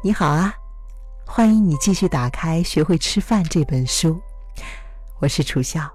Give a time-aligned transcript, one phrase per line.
[0.00, 0.54] 你好啊，
[1.26, 4.16] 欢迎你继续打开《学会吃饭》这本书。
[5.18, 5.90] 我是楚笑。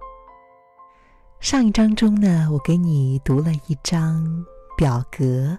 [1.39, 4.45] 上一章中呢，我给你读了一张
[4.75, 5.57] 表格，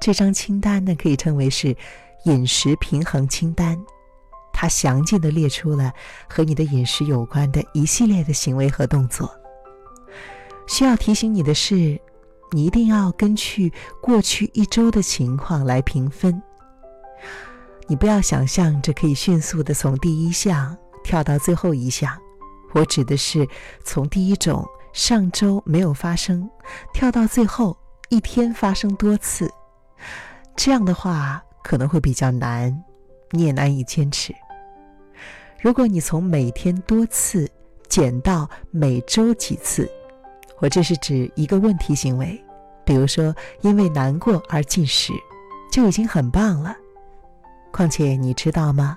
[0.00, 1.76] 这张清单呢可以称为是
[2.26, 3.76] 饮食平衡清单，
[4.52, 5.92] 它详尽的列出了
[6.28, 9.28] 和你的饮食有关的一系列的行为和动作。
[10.68, 12.00] 需要提醒你的是，
[12.52, 16.40] 你一定要根据过去一周的情况来评分。
[17.88, 22.16] 你不要想象着可以迅速的从第一项跳到最后一项，
[22.72, 23.46] 我指的是
[23.84, 26.50] 从第一种上周没有发生，
[26.92, 27.76] 跳到最后
[28.08, 29.48] 一天发生多次，
[30.56, 32.82] 这样的话可能会比较难，
[33.30, 34.34] 你也难以坚持。
[35.60, 37.48] 如果你从每天多次
[37.88, 39.88] 减到每周几次，
[40.58, 42.42] 我这是指一个问题行为，
[42.84, 45.12] 比如说因为难过而进食，
[45.70, 46.76] 就已经很棒了。
[47.76, 48.96] 况且你知道吗？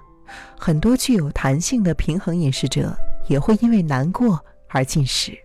[0.58, 5.38] 很多具有弹性的平衡饮食者也会因为难过而进食。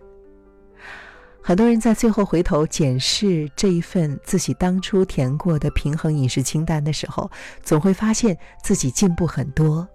[1.43, 7.29] 很多人在最后回头检视这一份自己当初填过的平衡饮食清单的时候，
[7.61, 9.85] 总会发现自己进步很多。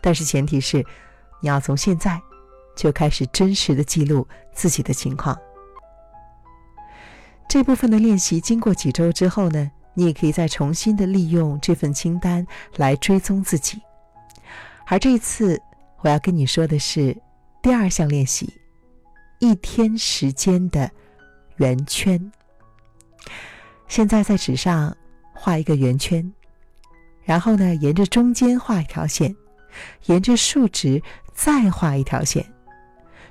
[0.00, 0.78] 但是前提是，
[1.42, 2.18] 你要从现在
[2.74, 5.38] 就开始真实的记录自己的情况。
[7.46, 9.70] 这部分的练习经过几周之后呢？
[9.98, 13.80] 你也可以再重新的利用这份清单来追踪自己，
[14.86, 15.58] 而这一次
[16.02, 17.16] 我要跟你说的是
[17.62, 18.52] 第二项练习：
[19.38, 20.90] 一天时间的
[21.56, 22.30] 圆圈。
[23.88, 24.94] 现在在纸上
[25.32, 26.30] 画一个圆圈，
[27.24, 29.34] 然后呢，沿着中间画一条线，
[30.04, 31.02] 沿着竖直
[31.32, 32.44] 再画一条线，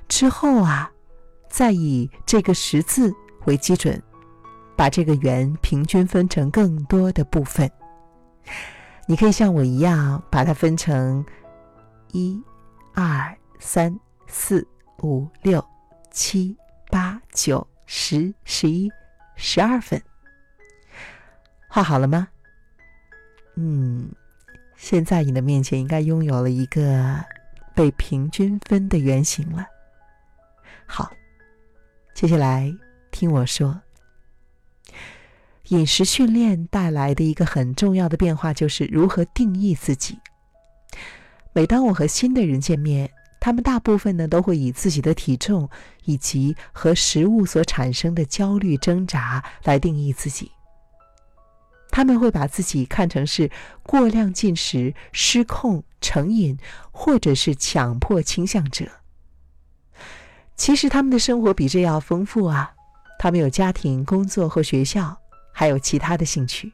[0.08, 0.90] 之后啊，
[1.48, 4.02] 再以这个十字为基准。
[4.76, 7.70] 把这个圆平均分成更多的部分。
[9.06, 11.24] 你可以像我一样，把它分成
[12.12, 12.42] 一、
[12.94, 14.66] 二、三、四、
[15.02, 15.64] 五、六、
[16.10, 16.56] 七、
[16.90, 18.90] 八、九、十、十一、
[19.36, 20.00] 十二份。
[21.68, 22.28] 画好了吗？
[23.54, 24.10] 嗯，
[24.76, 27.24] 现在你的面前应该拥有了一个
[27.74, 29.66] 被平均分的圆形了。
[30.84, 31.10] 好，
[32.14, 32.72] 接下来
[33.10, 33.80] 听我说。
[35.68, 40.18] 饮食训练带来的一个很重要的变化，就是如何定义自己。
[41.52, 43.10] 每当我和新的人见面，
[43.40, 45.68] 他们大部分呢都会以自己的体重
[46.04, 50.52] 以及和食物所产生的焦虑挣扎来定义自己。
[51.90, 53.50] 他们会把自己看成是
[53.82, 56.58] 过量进食、失控、成瘾，
[56.92, 58.86] 或者是强迫倾向者。
[60.56, 62.72] 其实他们的生活比这要丰富啊，
[63.18, 65.18] 他们有家庭、工作和学校。
[65.58, 66.70] 还有其他的兴趣。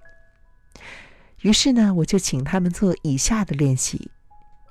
[1.42, 4.10] 于是呢，我就请他们做以下的练习，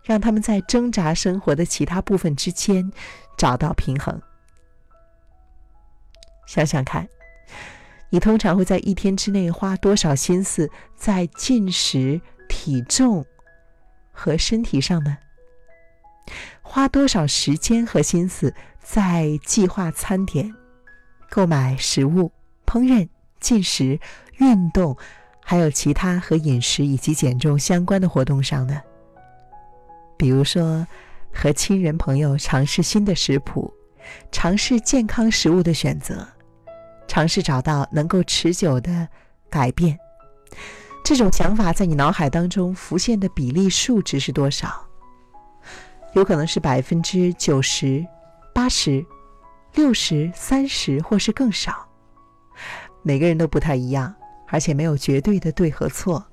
[0.04, 2.92] 让他们在挣扎生活的其他部分之间
[3.38, 4.22] 找到平衡。
[6.46, 7.08] 想想看，
[8.10, 12.20] 你通常会在一天之内花多少心思在进食、
[12.50, 13.26] 体重
[14.12, 15.18] 和身体上呢？
[16.62, 20.54] 花多少时间和心思在计划餐点、
[21.30, 22.34] 购买食物、
[22.66, 23.08] 烹饪？
[23.41, 24.00] 进食、
[24.38, 24.96] 运动，
[25.44, 28.81] 还有其他和饮食以及减重相关的活动上呢？
[30.16, 30.88] 比如说，
[31.34, 33.74] 和亲人朋友尝试新的食谱，
[34.31, 36.25] 尝试健康食物的选择，
[37.07, 39.07] 尝试找到能够持久的
[39.50, 39.97] 改变。
[41.03, 44.85] 这种想法在你脑海当中浮现的比例数值是多少？
[46.13, 48.06] 有可能是百分之九十、
[48.53, 49.03] 八十、
[49.73, 51.88] 六十、三十，或是更少。
[53.04, 54.14] 每个人都不太一样，
[54.48, 56.26] 而且没有绝对的对和错。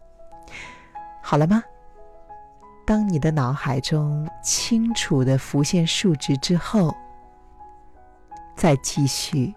[1.22, 1.62] 好了吗？
[2.86, 6.96] 当你的脑海中清楚的浮现数值之后，
[8.56, 9.54] 再继续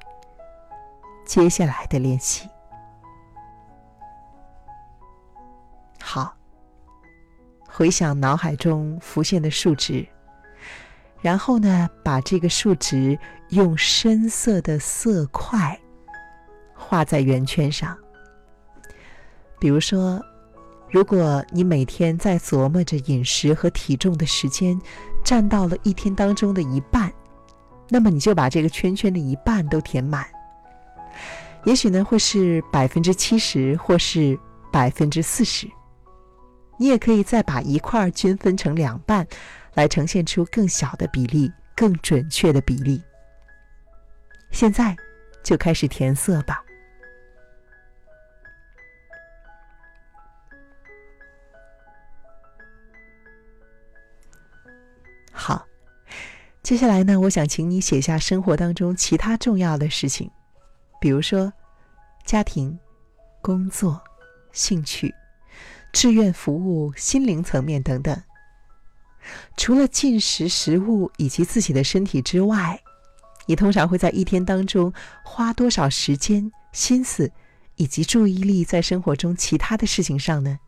[1.26, 2.50] 接下来的练习。
[6.02, 6.36] 好，
[7.70, 10.06] 回想脑海中浮现的数值，
[11.22, 13.18] 然后呢，把这个数值
[13.50, 15.80] 用深色的色块。
[16.92, 17.98] 画在圆圈上。
[19.58, 20.22] 比如说，
[20.90, 24.78] 如果你每天在琢磨着饮食和体重的时间
[25.24, 27.10] 占到了一天当中的一半，
[27.88, 30.28] 那么你就把这个圈圈的一半都填满。
[31.64, 34.38] 也许呢会是百分之七十，或是
[34.70, 35.72] 百分之四十。
[36.78, 39.26] 你也可以再把一块均分成两半，
[39.76, 43.02] 来呈现出更小的比例、更准确的比例。
[44.52, 44.94] 现在
[45.42, 46.62] 就开始填色吧。
[56.64, 60.30] 接下来呢，我想请你写下生活当中其他重要的事情，
[61.00, 61.52] 比如说
[62.24, 62.78] 家庭、
[63.42, 64.02] 工作、
[64.52, 65.14] 兴趣、
[65.92, 68.22] 志愿服务、心灵层面等等。
[69.58, 72.80] 除了进食食物以及自己的身体之外，
[73.48, 74.94] 你通常会在一天当中
[75.24, 77.32] 花多少时间、心思
[77.76, 80.60] 以及注意力在生活中其他的事情上呢？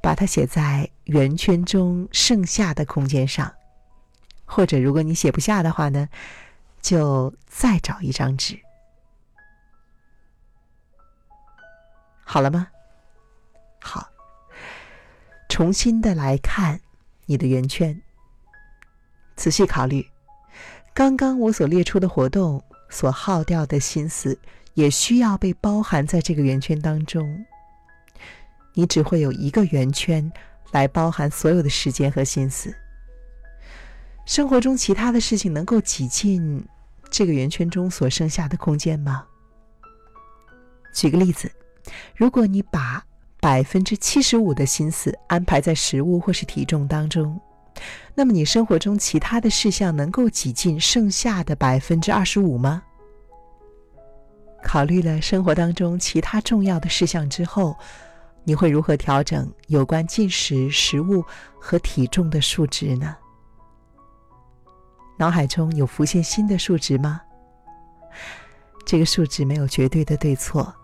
[0.00, 3.52] 把它写在圆圈中剩下的空间上，
[4.54, 6.08] 或者如果你写不下的话呢，
[6.80, 8.56] 就再找一张纸。
[12.22, 12.68] 好了吗？
[13.80, 14.08] 好，
[15.48, 16.80] 重新的来看
[17.26, 18.00] 你的圆圈，
[19.34, 20.08] 仔细考虑，
[20.94, 24.38] 刚刚我所列出的活动所耗掉的心思，
[24.74, 27.44] 也需要被包含在这个圆圈当中。
[28.74, 30.32] 你只会有一个圆圈
[30.70, 32.72] 来包含所有的时间和心思。
[34.26, 36.64] 生活中其他的事情能够挤进
[37.10, 39.24] 这个圆圈中所剩下的空间吗？
[40.94, 41.50] 举个例子，
[42.16, 43.04] 如果你把
[43.40, 47.38] 百分之七十五的心思安排在食物或是体重当中，
[48.14, 52.82] 那么你生活中其他的事项能够挤进剩下的百分之二十五吗？
[54.62, 57.76] 考虑了生活当中其他重要的事项之后。
[58.46, 61.24] 你会如何调整有关进食、食物
[61.58, 63.16] 和体重的数值呢？
[65.16, 67.20] 脑海中有浮现新的数值吗？
[68.84, 70.74] 这个数值没有绝对的对错，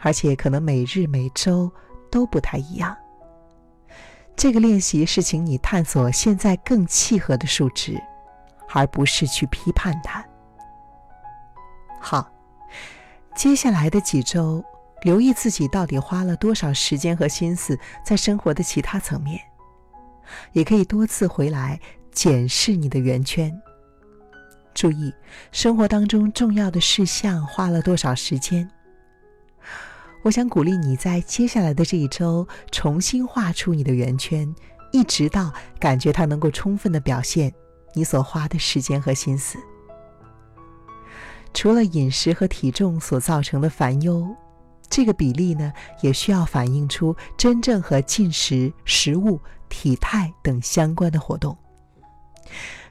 [0.00, 1.70] 而且可能每日每周
[2.10, 2.96] 都不太一样。
[4.36, 8.00] 这个练习是请你探索现在更契合的数值，
[8.72, 10.24] 而不是去批判它。
[12.00, 12.30] 好，
[13.36, 14.64] 接下来的几周。
[15.02, 19.38] 留意自己到底花了多少时间和心思在生活的其他层面，
[20.52, 21.78] 也可以多次回来
[22.10, 23.52] 检视你的圆圈。
[24.74, 25.12] 注意
[25.52, 28.68] 生活当中重要的事项花了多少时间。
[30.22, 34.54] 我想鼓励你在接下来的这一周重新画出你的圆圈，
[34.92, 37.52] 一直到感觉它能够充分的表现
[37.94, 39.58] 你所花的时间和心思。
[41.52, 44.34] 除了饮食和体重所造成的烦忧。
[44.90, 45.72] 这个比例呢，
[46.02, 51.56] 也需要反映出真正和进食、食物、体态等相关的活动。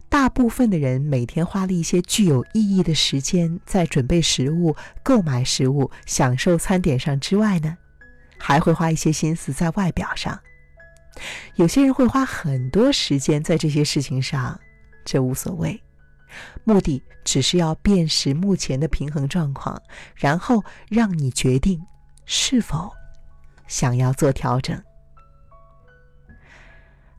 [0.10, 7.78] 大部分的人每天花了一些具有意义的时间在准备食物、购买食物、享受餐点上之外呢，
[8.38, 10.40] 还会花一些心思在外表上。
[11.56, 14.60] 有些人会花很多时间在这些事情上，
[15.04, 15.82] 这无所谓。
[16.64, 19.82] 目的只是要辨识目前的平衡状况，
[20.16, 21.80] 然后让你决定。
[22.26, 22.90] 是否
[23.68, 24.82] 想要做调整？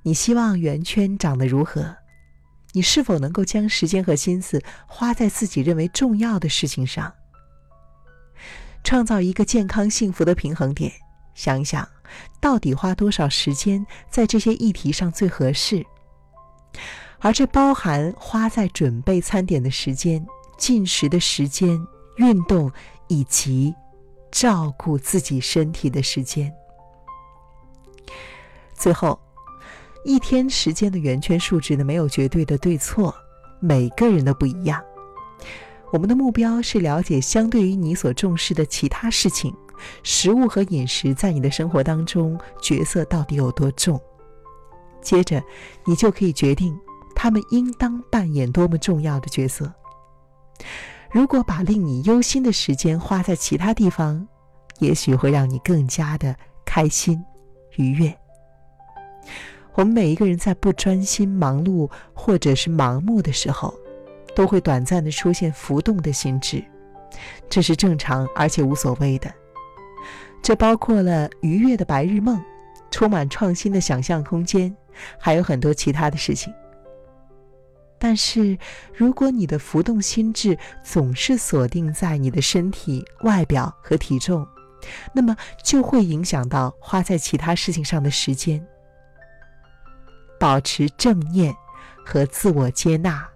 [0.02, 1.94] 你希望圆圈长得如何？
[2.74, 7.12] 你是否能够将时间和心思花在自己认为重要的事情上，
[8.82, 10.92] 创造一个健康幸福的平衡点？
[11.34, 11.88] 想一想，
[12.40, 15.86] 到底花多少时间在这些议题上最合适？
[17.20, 20.26] 而这包含花在准备餐点的时间、
[20.58, 21.80] 进食的时间、
[22.18, 22.70] 运动
[23.08, 23.74] 以及。
[24.34, 26.52] 照顾自己身体的时间。
[28.74, 29.16] 最后，
[30.04, 33.14] 一天时间的圆圈数值呢，没有绝对的对错，
[33.58, 34.82] 每个人都不一样。
[35.92, 39.54] 我们的目标是了解相对于你所重视的其他事情，
[40.02, 44.00] 食物和饮食在你的生活当中角色到底有多重。
[45.00, 45.42] 接着，
[45.86, 46.78] 你就可以决定
[47.14, 49.72] 他们应当扮演多么重要的角色。
[51.10, 54.26] 如果把令你忧心的时间花在其他地方，
[54.80, 57.22] 也许会让你更加的开心、
[57.76, 58.12] 愉悦。
[59.74, 63.74] 我们每一个人在不专心、忙碌或者是盲目的时候，
[64.34, 66.62] 都会短暂的出现浮动的心智，
[67.50, 69.32] 这是正常而且无所谓的。
[70.42, 72.40] 这包括了愉悦的白日梦、
[72.90, 74.74] 充满创新的想象空间，
[75.18, 76.52] 还有很多其他的事情。
[77.98, 78.58] 但是，
[78.92, 84.46] 如果你的浮动心智总是锁定在你的身体、外表和体重，
[85.14, 88.64] 那么就会影响到花在其他事情上的时间。
[90.44, 91.56] 保持正念
[92.04, 93.26] 和自我接纳，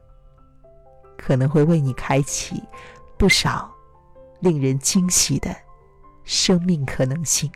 [1.17, 2.63] 可能会为你开启
[3.17, 3.75] 不少
[4.41, 5.57] 令人惊喜的
[6.23, 7.51] 生命可能性。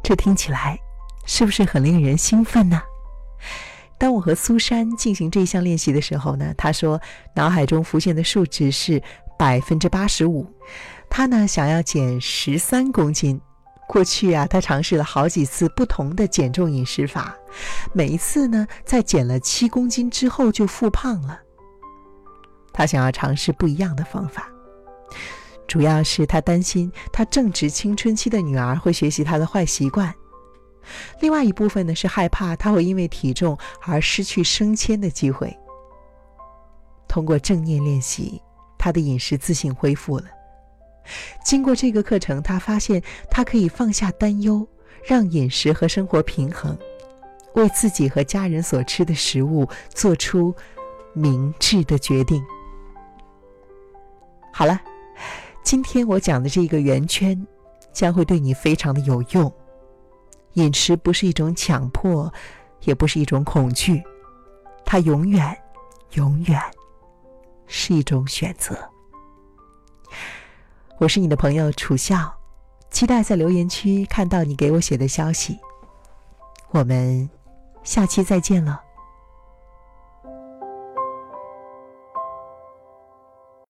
[0.00, 0.78] 这听起来
[1.26, 2.80] 是不是很令人兴奋呢？
[3.98, 7.02] 当我和苏珊进行这项练习的时候呢，她说
[7.34, 9.02] 脑海中浮现的数值是
[9.36, 10.46] 百分之八十五，
[11.10, 13.40] 她呢想要减十三公斤，
[13.86, 17.36] 过去啊，他尝试了好几次不同的减重饮食法，
[17.92, 21.40] 每一次呢，在减了七公斤之后就复胖了。
[22.72, 24.48] 他想要尝试不一样的方法，
[25.68, 30.12] 主要是他担心他正值青春期的女儿会学习他的坏习惯。
[31.20, 35.56] 另外一部分呢，是害怕他会因为体重而失去升迁的机会。
[37.06, 38.42] 通过正念练习，
[38.76, 40.24] 他的饮食自信恢复了。
[41.44, 44.66] 经过这个课程，他发现他可以放下担忧，
[45.04, 46.76] 让饮食和生活平衡，
[47.54, 50.54] 为自己和家人所吃的食物做出
[51.12, 52.42] 明智的决定。
[54.52, 54.80] 好了，
[55.62, 57.46] 今天我讲的这个圆圈
[57.92, 59.52] 将会对你非常的有用。
[60.54, 62.32] 饮食不是一种强迫，
[62.84, 64.02] 也不是一种恐惧，
[64.84, 65.56] 它永远、
[66.12, 66.60] 永远
[67.66, 68.78] 是一种选择。
[70.98, 72.32] 我是你的朋友楚笑，
[72.90, 75.58] 期待在留言区看到你给我写的消息。
[76.70, 77.28] 我们
[77.82, 78.83] 下期再见了。